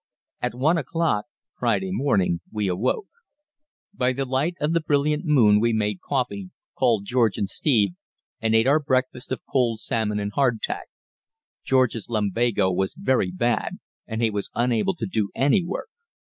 At 0.41 0.55
one 0.55 0.79
o'clock 0.79 1.25
(Friday 1.59 1.91
morning) 1.91 2.41
we 2.51 2.67
awoke. 2.67 3.05
By 3.93 4.13
the 4.13 4.25
light 4.25 4.55
of 4.59 4.73
the 4.73 4.81
brilliant 4.81 5.25
moon 5.25 5.59
we 5.59 5.73
made 5.73 6.01
coffee, 6.01 6.49
called 6.75 7.05
George 7.05 7.37
and 7.37 7.47
Steve 7.47 7.91
and 8.41 8.55
ate 8.55 8.65
our 8.65 8.79
breakfast 8.79 9.31
of 9.31 9.43
cold 9.47 9.79
salmon 9.79 10.19
and 10.19 10.31
hardtack. 10.33 10.87
George's 11.63 12.09
lumbago 12.09 12.71
was 12.71 12.95
very 12.99 13.29
bad, 13.31 13.73
and 14.07 14.23
he 14.23 14.31
was 14.31 14.49
unable 14.55 14.95
to 14.95 15.05
do 15.05 15.29
any 15.35 15.63
work. 15.63 15.89